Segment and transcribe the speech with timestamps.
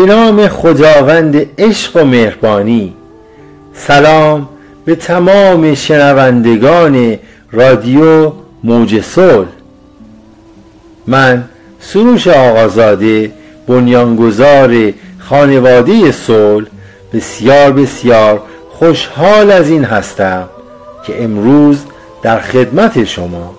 [0.00, 2.94] به نام خداوند عشق و مهربانی.
[3.74, 4.48] سلام
[4.84, 7.18] به تمام شنوندگان
[7.52, 8.32] رادیو
[8.64, 9.48] موج صلح.
[11.06, 11.44] من
[11.80, 13.32] سروش آقازاده
[13.66, 16.66] بنیانگذار خانواده صلح
[17.12, 20.48] بسیار بسیار خوشحال از این هستم
[21.06, 21.78] که امروز
[22.22, 23.54] در خدمت شما.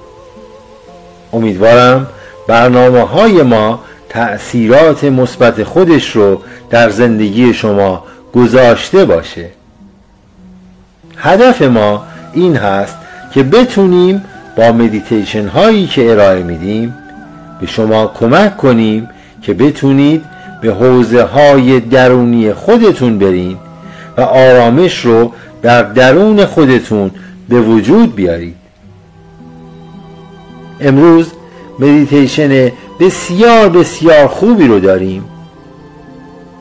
[1.33, 2.07] امیدوارم
[2.47, 3.79] برنامه های ما
[4.11, 9.49] تأثیرات مثبت خودش رو در زندگی شما گذاشته باشه.
[11.17, 12.95] هدف ما این هست
[13.33, 14.23] که بتونیم
[14.57, 16.95] با مدیتیشن هایی که ارائه میدیم
[17.61, 19.09] به شما کمک کنیم
[19.41, 20.23] که بتونید
[20.61, 23.57] به حوزه های درونی خودتون برین
[24.17, 27.11] و آرامش رو در درون خودتون
[27.49, 28.55] به وجود بیارید.
[30.81, 31.31] امروز
[31.79, 35.23] مدیتیشن بسیار بسیار خوبی رو داریم.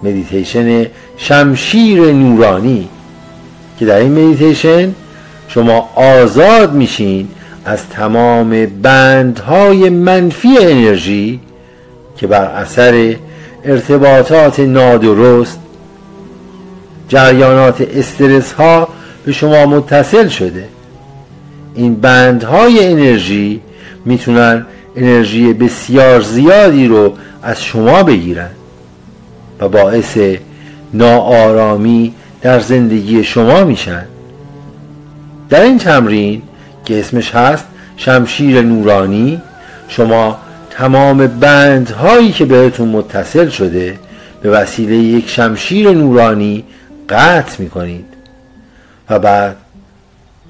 [0.02, 2.88] مدیتیشن شمشیر نورانی
[3.78, 4.94] که در این مدیتیشن
[5.48, 7.28] شما آزاد میشین
[7.64, 11.40] از تمام بندهای منفی انرژی
[12.16, 13.16] که بر اثر
[13.64, 15.60] ارتباطات نادرست
[17.08, 18.88] جریانات استرس ها
[19.24, 20.68] به شما متصل شده.
[21.74, 23.60] این بندهای انرژی
[24.04, 28.50] می‌تونن انرژی بسیار زیادی رو از شما بگیرن
[29.60, 30.18] و باعث
[30.94, 34.04] ناآرامی در زندگی شما میشن.
[35.48, 36.42] در این تمرین
[36.84, 37.64] که اسمش هست
[37.96, 39.42] شمشیر نورانی
[39.88, 40.38] شما
[40.70, 43.98] تمام بندهایی که بهتون متصل شده
[44.42, 46.64] به وسیله یک شمشیر نورانی
[47.08, 48.04] قطع می‌کنید
[49.10, 49.56] و بعد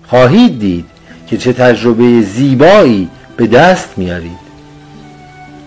[0.06, 0.84] خواهید دید
[1.26, 3.08] که چه تجربه زیبایی
[3.40, 4.38] به دست میارید.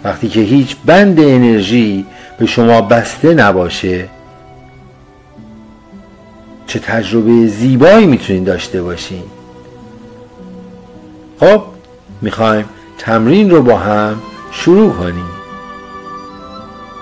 [0.03, 2.05] وقتی که هیچ بند انرژی
[2.39, 4.09] به شما بسته نباشه
[6.67, 9.23] چه تجربه زیبایی می‌تونید داشته باشین.
[11.39, 11.61] خب
[12.21, 12.65] می‌خوایم
[12.97, 14.15] تمرین رو با هم
[14.51, 15.29] شروع کنیم.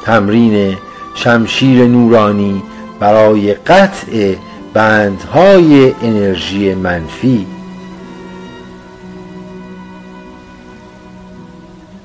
[0.05, 0.77] تمرین
[1.15, 2.63] شمشیر نورانی
[2.99, 4.35] برای قطع
[4.73, 7.47] بندهای انرژی منفی.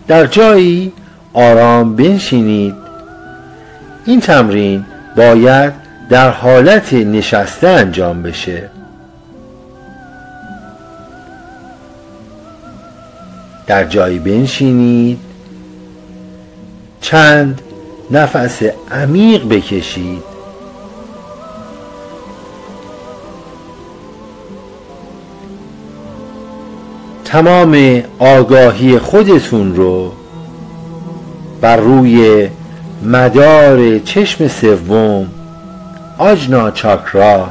[0.08, 0.92] در جایی
[1.32, 2.74] آرام بنشینید.
[4.04, 4.84] این تمرین
[5.16, 5.72] باید
[6.10, 8.70] در حالت نشسته انجام بشه.
[13.66, 15.18] در جایی بنشینید.
[17.00, 17.60] چند
[18.10, 20.35] نفس عمیق بکشید.
[27.36, 30.12] تمام آگاهی خودتون رو
[31.60, 32.48] بر روی
[33.02, 35.26] مدار چشم سوم
[36.18, 37.48] آجنا چاکرا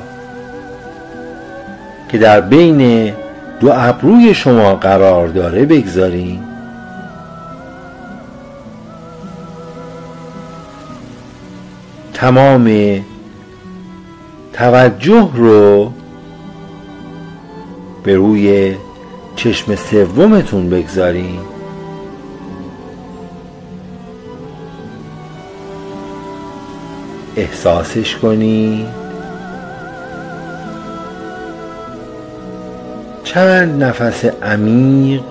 [2.09, 3.13] که در بین
[3.59, 6.40] دو ابروی شما قرار داره بگذارین.
[12.13, 12.69] تمام
[14.53, 15.91] توجه رو
[18.03, 18.75] به روی
[19.35, 21.40] چشم سومتون بگذارین.
[27.35, 28.88] احساسش کنید
[33.23, 35.22] چند نفس عمیق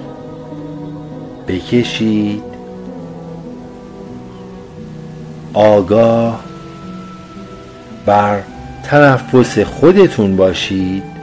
[1.49, 2.43] بکشید.
[5.55, 6.45] آگاه
[8.07, 8.41] بر
[8.83, 11.14] تنفس خودتون باشید.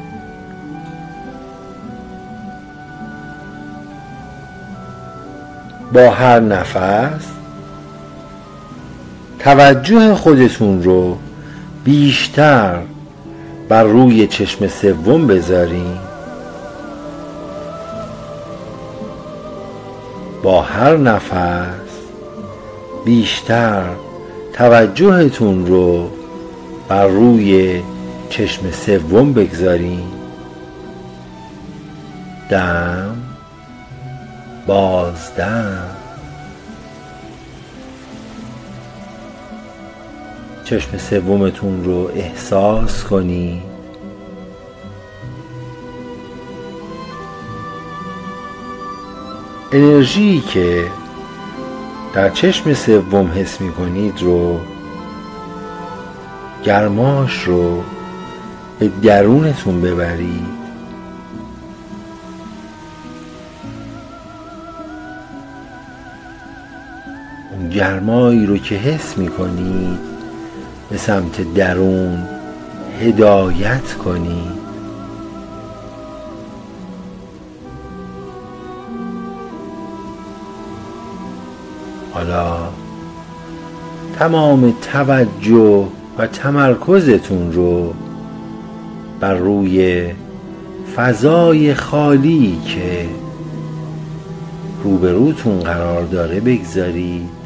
[5.93, 7.25] با هر نفس.
[9.39, 11.17] توجه خودتون رو
[11.83, 12.79] بیشتر
[13.69, 15.97] بر روی چشم سوم بذارین.
[20.43, 21.91] با هر نفس
[23.05, 23.83] بیشتر
[24.53, 26.09] توجهتون رو
[26.87, 27.81] بر روی
[28.29, 30.03] چشم سوم بگذارین.
[32.49, 33.10] دم.
[34.67, 35.89] بازدم.
[40.63, 43.71] چشم سومتون رو احساس کنید
[49.71, 50.87] انرژی که
[52.13, 54.59] در چشم سوم حس می کنید رو
[56.63, 57.83] گرماش رو
[58.79, 60.60] به درونتون ببرید.
[67.81, 69.99] گرمایی رو که حس می کنید
[70.89, 72.23] به سمت درون
[72.99, 74.43] هدایت کنی
[82.13, 82.57] حالا
[84.19, 85.87] تمام توجه
[86.17, 87.93] و تمرکزتون رو
[89.19, 90.07] بر روی
[90.95, 93.09] فضای خالی که
[94.83, 97.40] روبروتون قرار داره بگذارید.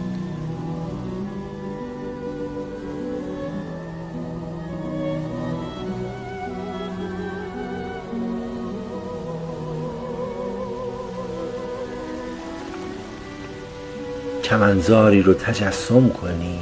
[14.55, 16.59] چمنزاری رو تجسم کنی.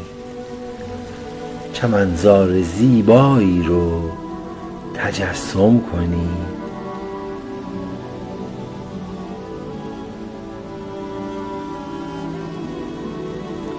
[1.74, 4.10] چمنزار زیبایی رو
[4.96, 6.30] تجسم کنی.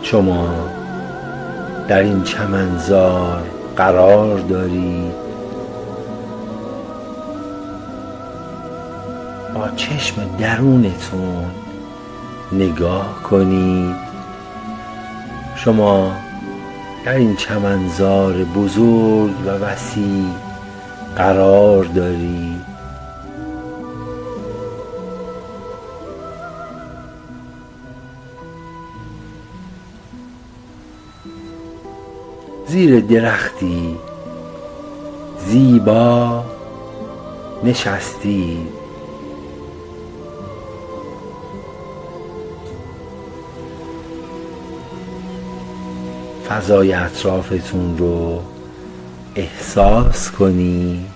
[0.03, 0.49] شما
[1.89, 3.43] در این چمنزار
[3.77, 5.15] قرار دارید
[9.55, 11.45] با چشم درونتون
[12.53, 14.04] نگاه کنید.
[15.65, 16.13] شما
[17.05, 20.27] در این چمنزار بزرگ و وسیع
[21.17, 22.65] قرار دارید
[32.67, 33.97] زیر درختی
[35.47, 36.45] زیبا
[37.65, 38.84] نشستید
[46.49, 48.43] فضای اطرافتون رو
[49.35, 51.07] احساس کنی.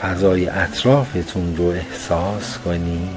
[0.00, 3.08] فضای اطرافتون رو احساس کنی.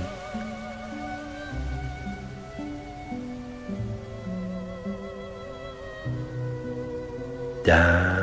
[7.63, 8.17] دم.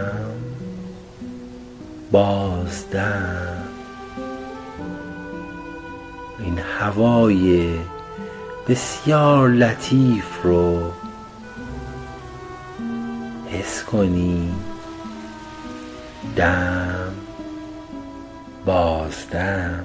[2.15, 3.63] بازدم
[6.39, 7.75] این هوای
[8.69, 10.91] بسیار لطیف رو
[13.47, 14.53] حس کنی.
[16.37, 17.13] دم
[18.67, 19.85] بازدم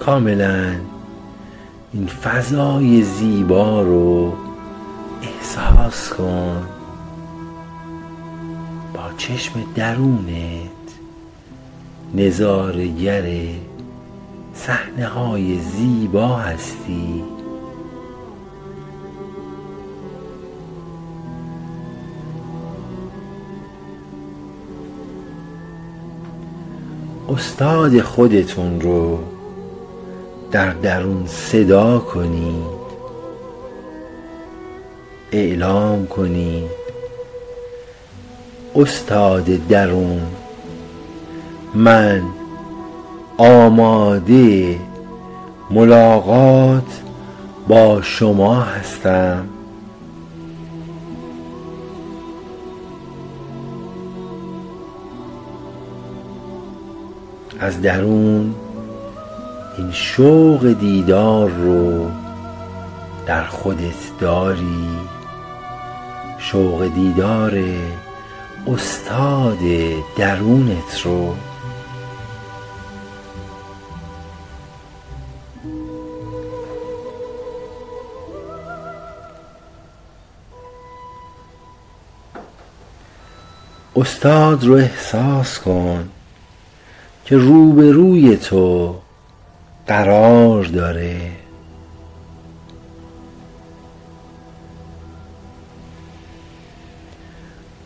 [0.00, 0.74] کاملا
[1.92, 4.36] این فضای زیبا رو
[5.22, 6.73] احساس کن.
[9.16, 10.70] چشم درونت.
[12.14, 13.24] نظارگر
[14.54, 17.24] صحنه های زیبا هستی.
[27.28, 29.18] استاد خودتون رو
[30.50, 32.84] در درون صدا کنید.
[35.32, 36.83] اعلام کنید.
[38.76, 40.22] استاد درون
[41.74, 42.22] من
[43.38, 44.78] آماده
[45.70, 47.00] ملاقات
[47.68, 49.46] با شما هستم.
[57.60, 58.54] از درون
[59.78, 62.06] این شوق دیدار رو
[63.26, 64.88] در خودت داری.
[66.38, 67.62] شوق دیدار
[68.66, 69.58] استاد
[70.16, 71.34] درونت رو.
[83.96, 86.08] استاد رو احساس کن
[87.24, 88.96] که روبروی تو
[89.86, 91.43] قرار داره.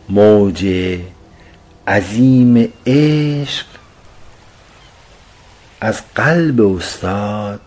[0.09, 0.65] موج
[1.87, 3.65] عظیم عشق
[5.81, 7.61] از قلب استاد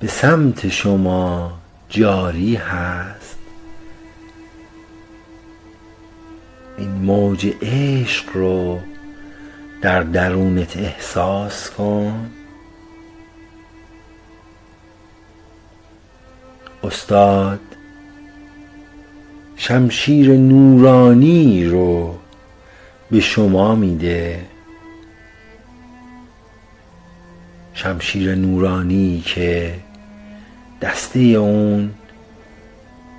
[0.00, 3.38] به سمت شما جاری هست.
[6.78, 8.80] این موج عشق رو
[9.82, 12.30] در درونت احساس کن.
[16.82, 17.60] استاد
[19.60, 22.14] شمشیر نورانی رو
[23.10, 24.46] به شما میده.
[27.74, 29.74] شمشیر نورانی که
[30.82, 31.90] دسته اون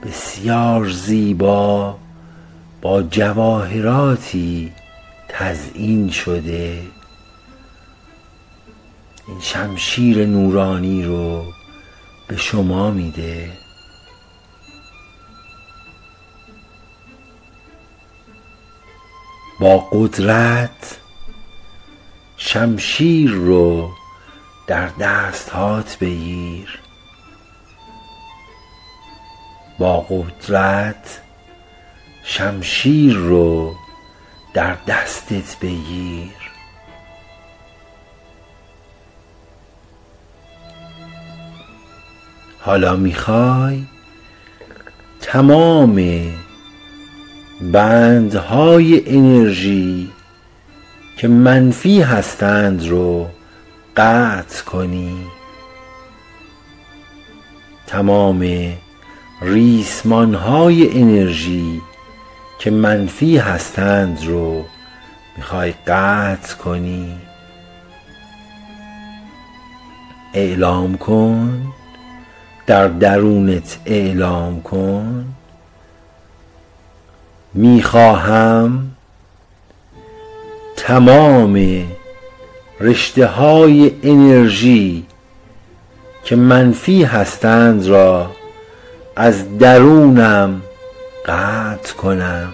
[0.03, 1.97] بسیار زیبا
[2.81, 4.71] با جواهراتی
[5.29, 6.81] تزئین شده.
[9.27, 11.43] این شمشیر نورانی رو
[12.27, 13.68] به شما میده.
[19.59, 20.97] با قدرت
[22.37, 23.91] شمشیر رو
[24.67, 26.79] در دست هات بگیر.
[29.79, 31.21] با قدرت
[32.23, 33.75] شمشیر رو
[34.53, 36.31] در دستت بگیر.
[42.59, 43.83] حالا می‌خوای
[45.21, 45.95] تمام
[47.61, 50.09] بندهای انرژی
[51.17, 53.27] که منفی هستند رو
[53.97, 55.17] قطع کنی.
[57.87, 58.45] تمام
[59.41, 61.81] ریسمان های انرژی
[62.59, 64.65] که منفی هستند رو
[65.37, 67.17] می‌خوای قطع کنی.
[70.33, 71.61] اعلام کن
[72.67, 75.25] در درونت اعلام کن.
[77.53, 78.91] می‌خواهم
[80.75, 81.85] تمام
[82.79, 85.05] رشته های انرژی
[86.23, 88.31] که منفی هستند را
[89.15, 90.61] از درونم
[91.25, 92.53] قطع کنم.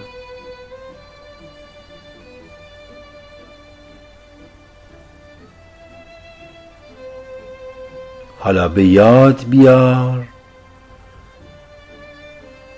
[8.38, 10.24] حالا به یاد بیار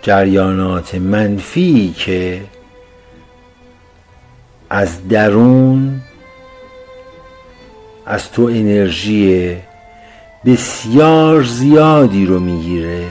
[0.02, 2.44] جریانات منفی که
[4.70, 6.00] از درون
[8.06, 9.56] از تو انرژی
[10.44, 13.04] بسیار زیادی رو می‌گیره.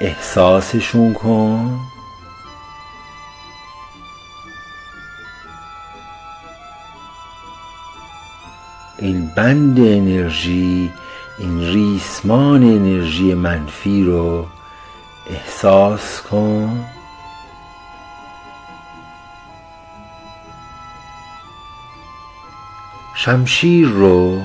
[0.00, 1.80] احساسشون کن.
[9.10, 10.92] این بند انرژی
[11.38, 14.46] این ریسمان انرژی منفی رو
[15.30, 16.86] احساس کن.
[23.14, 24.42] شمشیر رو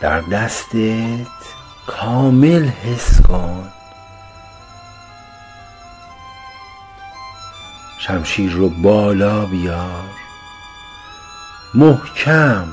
[0.00, 1.26] در دستت
[1.86, 3.72] کامل حس کن.
[7.98, 10.23] شمشیر رو بالا بیار.
[11.76, 12.66] محکم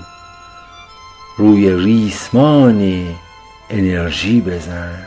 [1.38, 3.08] روی ریسمان
[3.70, 5.06] انرژی بزن.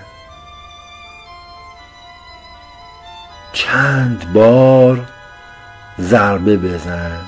[3.53, 5.07] چند بار
[6.01, 7.21] ضربه بزن.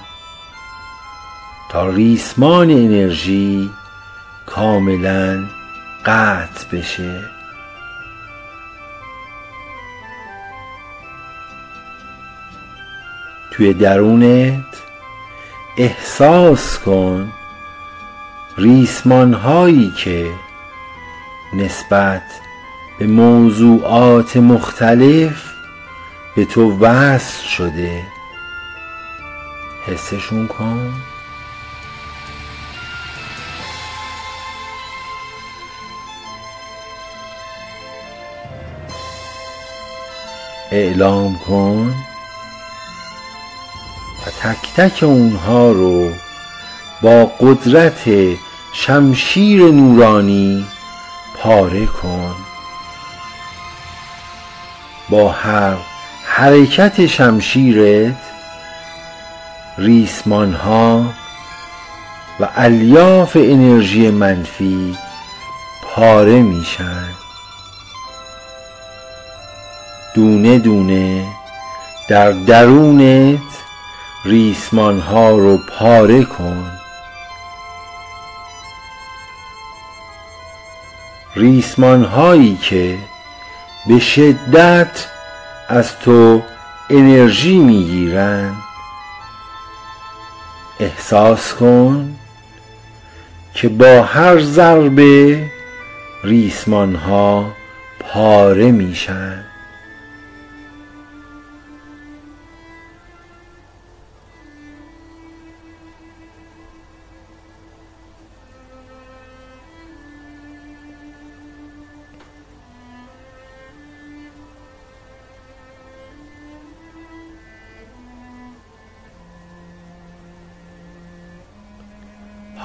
[1.71, 3.71] تا ریسمان انرژی
[4.47, 5.45] کاملا
[6.05, 7.21] قطع بشه.
[13.51, 14.86] توی درونت
[15.79, 17.33] احساس کن
[18.59, 20.31] ریسمان هایی که
[21.55, 22.23] نسبت
[22.99, 25.45] به موضوعات مختلف
[26.37, 28.03] به تو وصل شده.
[29.87, 30.95] حسشون کن.
[40.73, 41.95] اعلام کن.
[44.43, 46.11] تک تک اونها رو
[47.03, 48.03] با قدرت
[48.73, 50.67] شمشیر نورانی
[51.39, 52.35] پاره کن.
[55.09, 55.75] با هر
[56.27, 58.17] حرکت شمشیرت
[59.79, 61.15] ریسمان ها
[62.41, 64.97] و الیاف انرژی منفی
[65.83, 67.09] پاره میشن.
[70.15, 71.25] دونه دونه
[72.09, 73.66] در درونت
[74.27, 76.71] ریسمان ها رو پاره کن.
[81.37, 82.99] ریسمان هایی که
[83.89, 85.07] به شدت
[85.69, 86.43] از تو
[86.91, 88.57] انرژی می‌گیرند
[90.81, 92.17] احساس کن
[93.55, 95.45] که با هر ضربه
[96.25, 97.53] ریسمان ها
[98.01, 99.46] پاره میشن.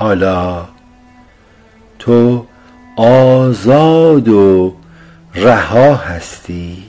[0.01, 0.65] حالا
[2.00, 2.46] تو
[2.98, 4.75] آزاد و
[5.36, 6.84] رها هستی.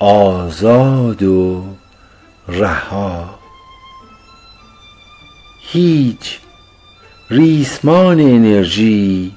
[0.00, 1.64] آزاد و
[2.48, 3.38] رها.
[5.60, 6.38] هیچ
[7.30, 9.32] ریسمان انرژی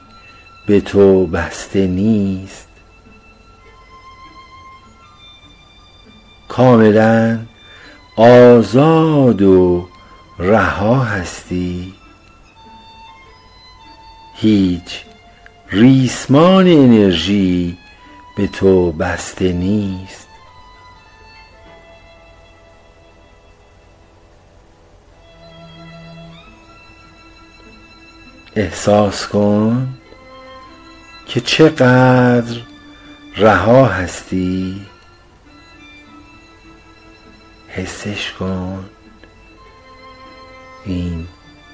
[0.68, 2.70] به تو بسته نیست.
[6.48, 7.40] کاملا
[8.18, 9.88] آزاد و
[10.40, 11.94] رها هستی؟
[14.36, 15.04] هیچ
[15.70, 17.78] ریسمان انرژی
[18.38, 20.28] به تو بسته نیست.
[28.56, 29.98] احساس کن
[31.26, 32.58] که چقدر
[33.38, 34.86] رها هستی.
[37.68, 38.90] حسش کن.
[40.88, 41.28] این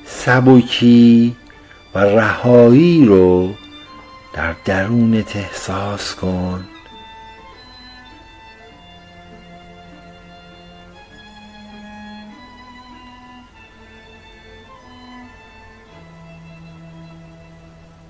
[0.05, 1.35] سبکی
[1.95, 3.53] و رهایی رو
[4.33, 6.65] در درونت احساس کن.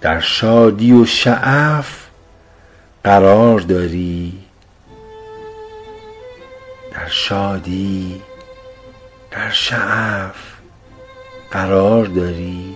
[0.01, 2.07] در شادی و شعف
[3.03, 4.43] قرار داری.
[6.91, 8.21] در شادی
[9.31, 10.52] در شعف.
[11.53, 12.75] قرار داری؟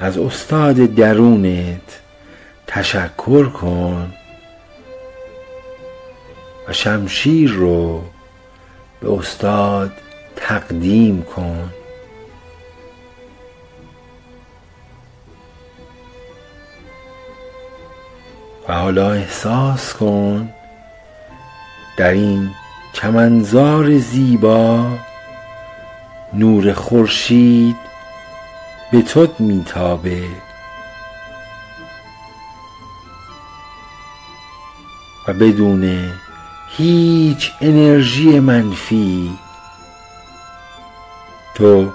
[0.00, 2.00] از استاد درونت
[2.66, 4.12] تشکر کن
[6.68, 8.02] و شمشیر رو
[9.00, 9.92] به استاد
[10.36, 11.72] تقدیم کن.
[18.68, 20.54] و حالا احساس کن
[21.96, 22.50] در این
[22.92, 24.86] چمنزار زیبا
[26.32, 27.76] نور خورشید
[28.92, 30.22] به تو میتابه.
[35.28, 36.12] و بدون
[36.68, 39.38] هیچ انرژی منفی
[41.54, 41.92] تو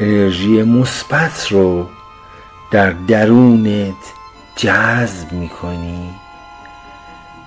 [0.00, 1.88] انرژی مثبت رو
[2.70, 4.12] در درونت
[4.56, 6.10] جذب می‌کنی.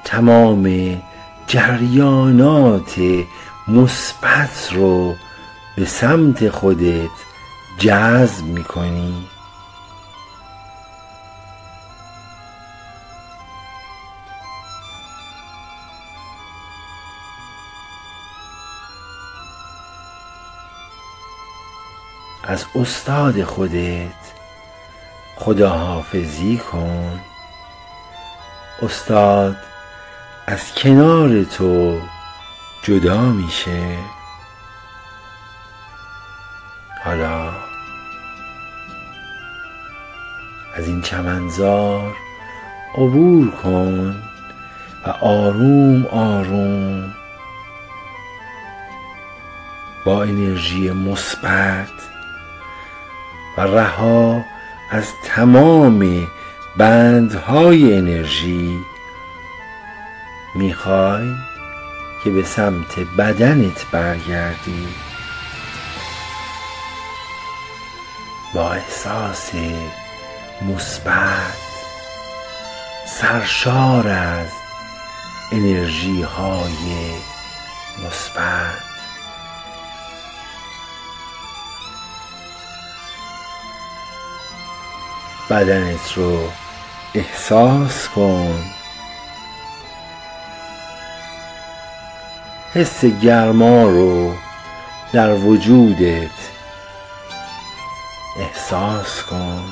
[0.03, 0.63] تمام
[1.53, 3.01] جریانات
[3.67, 5.15] مثبت رو
[5.75, 7.09] به سمت خودت
[7.77, 9.27] جذب می‌کنی.
[22.43, 24.11] از استاد خودت
[25.35, 27.19] خداحافظی کن.
[28.81, 29.72] استاد
[30.47, 32.01] از کنار تو
[32.81, 33.97] جدا میشه.
[37.03, 37.49] حالا
[40.75, 42.15] از این چمنزار
[42.95, 44.15] عبور کن
[45.07, 47.13] و آروم آروم
[50.05, 51.87] با انرژی مثبت
[53.57, 54.45] و رها
[54.91, 56.27] از تمام
[56.77, 58.79] بندهای انرژی
[60.55, 61.35] می‌خوای
[62.23, 64.87] که به سمت بدنت برگردی.
[68.53, 69.51] با احساس
[70.61, 71.57] مثبت
[73.07, 74.47] سرشار از
[75.51, 77.13] انرژی های
[78.05, 78.83] مثبت.
[85.49, 86.49] بدنت رو
[87.13, 88.63] احساس کن.
[92.75, 94.33] حس گرما رو
[95.13, 96.29] در وجودت
[98.39, 99.63] احساس کن.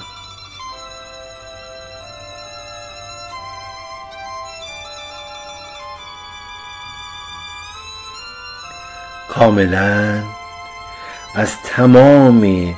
[9.30, 10.24] کاملا
[11.36, 12.76] از تمام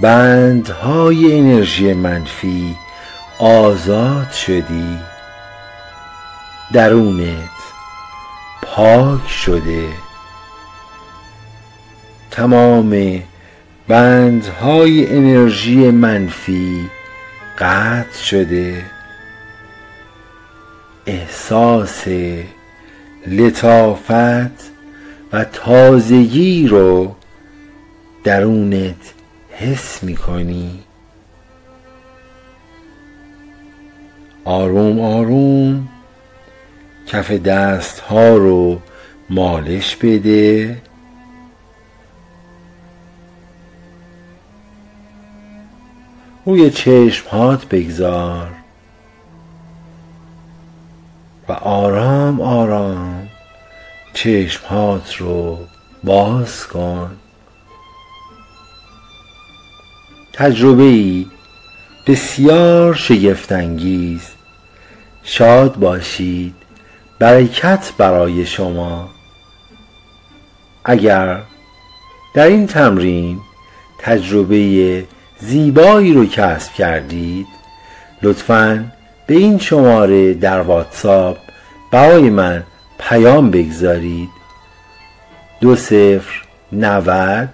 [0.00, 2.76] بندهای انرژی منفی
[3.38, 4.98] آزاد شدی.
[6.72, 7.51] درونت
[8.74, 9.88] پاک شده.
[12.30, 13.22] تمام
[13.88, 16.90] بندهای انرژی منفی
[17.58, 18.84] قطع شده.
[21.06, 22.04] احساس
[23.26, 24.70] لطافت
[25.32, 27.14] و تازگی رو
[28.24, 29.14] درونت
[29.50, 30.80] حس می‌کنی.
[34.44, 35.88] آروم آروم
[37.12, 38.80] کف دست ها رو
[39.30, 40.82] مالش بده.
[46.46, 48.50] روی چشمهات بگذار.
[51.48, 53.28] و آرام آرام
[54.14, 55.58] چشمهات رو
[56.04, 57.16] باز کن.
[60.32, 61.26] تجربه ای
[62.06, 64.28] بسیار شگفتانگیز.
[65.22, 66.61] شاد باشید.
[67.22, 69.08] برکت برای شما.
[70.84, 71.42] اگر
[72.34, 73.40] در این تمرین
[73.98, 75.04] تجربه
[75.38, 77.46] زیبایی رو کسب کردید
[78.22, 78.92] لطفاً
[79.26, 81.36] به این شماره در واتساپ
[81.92, 82.62] برای من
[82.98, 84.28] پیام بگذارید.
[85.60, 87.48] دو صفر نود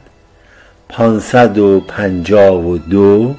[0.88, 3.34] پانصد و پنجاه و دو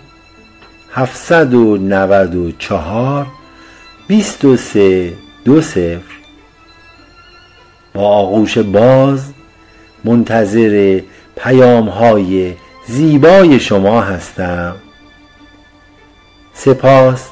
[0.91, 3.27] هفتصد و نود و چهار
[4.07, 5.13] بیست و سه
[5.45, 6.18] دو صفر.
[7.93, 9.33] با آغوش باز
[10.03, 11.01] منتظر
[11.35, 12.53] پیام های
[12.87, 14.75] زیبای شما هستم.
[16.53, 17.29] سپاس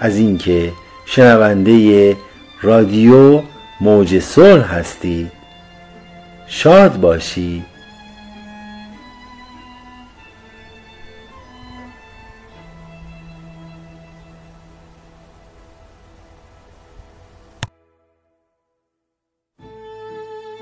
[0.00, 0.72] از اینکه
[1.06, 2.16] شنونده
[2.62, 3.42] رادیو
[3.80, 5.32] موج صلح هستید.
[6.46, 7.75] شاد باشید.